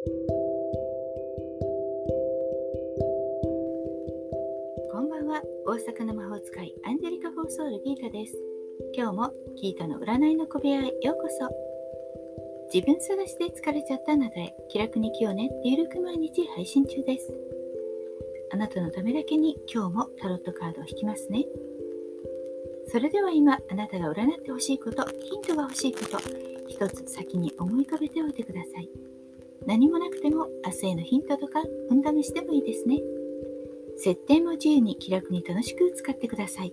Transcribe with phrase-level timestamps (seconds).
[0.00, 0.08] こ
[5.02, 5.42] んばんは。
[5.66, 8.34] 大阪の魔法使いアンジェリカ・フォーソールギータです。
[8.94, 11.50] 今日もギータの占いの小部屋へようこそ。
[12.72, 17.30] 自分探しで疲れちゃったあなたへ気楽に気をねってゆるく毎日配信中です。
[18.52, 21.44] あなたのためだけに今日もタロットカードを引きますね。
[22.86, 26.18] それでは今あなたが占ってほしいことヒントが欲しいこと
[26.68, 28.88] 一つ先に思い浮かべておいてください。
[29.66, 33.00] 何もなくても明日へのヒントとか運試しでもいいですね。
[33.96, 36.72] 設定も自由に気楽に楽しく使ってください。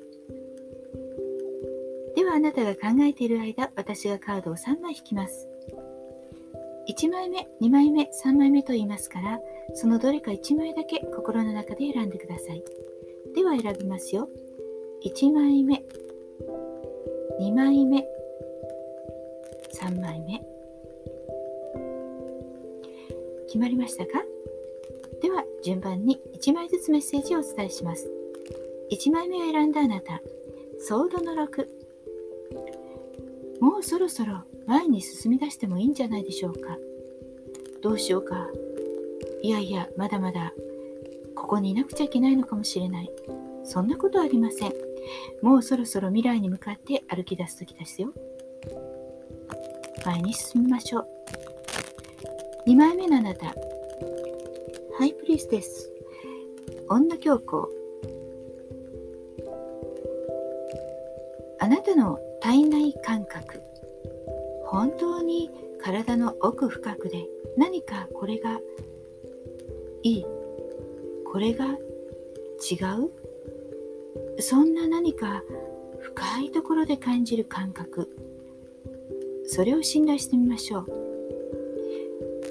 [2.15, 5.47] ではあなたが考えている間私がカードを3枚引きます。
[6.89, 9.39] 1枚目2枚目3枚目と言いますから
[9.73, 12.63] そのどれか1枚だけ心の中で選んでください。
[13.35, 14.29] では選びますよ。
[15.05, 15.83] 1枚目
[17.41, 18.05] 2枚目
[19.73, 20.56] 3枚目。
[23.57, 24.11] 決まりましたか？
[25.19, 28.07] では順番に1枚ずつメッセージをお伝えします。
[28.91, 30.21] 1枚目を選んだあなた
[30.79, 31.67] ソードの6
[33.59, 36.77] もうそろそろ前に進み出してもいいんじゃないでしょうか。
[37.81, 38.47] どうしようか。
[39.41, 40.53] いやいやまだまだ
[41.33, 43.09] ここにいなくちゃいけないのかもしれない。
[43.63, 44.73] そんなことありません。
[45.41, 48.13] もうそろそろ未来に向かって歩き出す時ですよ。
[50.05, 51.07] 前に進みましょう。
[52.67, 53.55] 2枚目のあなた。
[54.97, 55.89] ハイプリステス。
[56.89, 57.69] 女教皇。
[61.59, 63.61] あなたの体内感覚。
[64.65, 65.49] 本当に
[65.81, 68.59] 体の奥深くで何かこれが
[70.03, 70.25] いい。
[71.25, 72.75] これが違
[74.35, 75.41] うそんな何か
[76.01, 78.09] 深いところで感じる感覚
[79.45, 81.06] それを信頼してみましょう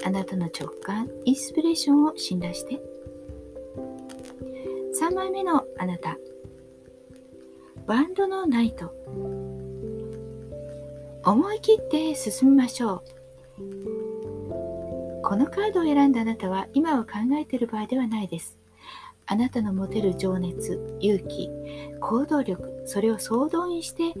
[0.05, 2.79] あなたの直感インスピレーションを信頼して。
[4.99, 6.17] 3枚目のあなた。
[7.85, 8.93] バンドのナイト。
[11.23, 13.17] 思い切って進みましょう。
[15.23, 18.57] このカードを選んだあなたは今は考えている場合ではないです。
[19.25, 21.49] あなたの持てる情熱、勇気、
[21.99, 24.13] 行動力、それを総動員して、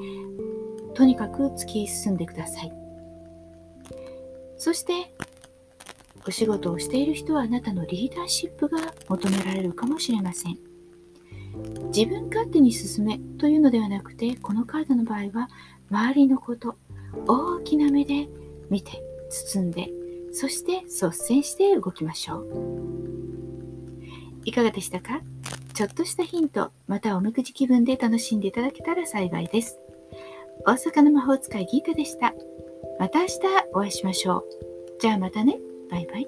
[0.95, 2.73] とにかく突き進んでください。
[4.57, 5.13] そして、
[6.27, 10.57] お仕事をしている人はあなたのリーダーシップが求められるかもしれません。
[11.95, 15.49] 自分勝手に進めというのではなくて、このカードの場合は、
[15.89, 16.75] 周りのこと、
[17.25, 18.27] 大きな目で
[18.69, 19.89] 見て、包んで、
[20.33, 22.47] そして率先して動きましょう。
[24.43, 25.21] いかがでしたか？
[25.73, 29.79] ちょっとしたヒント、またおみくじ気分で楽しんでいただけたら幸いです。
[30.65, 32.33] 大阪の魔法使いギータでした。
[32.99, 33.39] また明日
[33.73, 34.43] お会いしましょう。
[34.99, 35.57] じゃあまたね。
[35.89, 36.27] バイバイ。